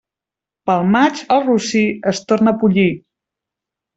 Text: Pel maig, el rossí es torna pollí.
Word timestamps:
Pel 0.69 0.85
maig, 0.93 1.19
el 1.35 1.43
rossí 1.49 1.83
es 2.13 2.21
torna 2.31 2.55
pollí. 2.63 2.87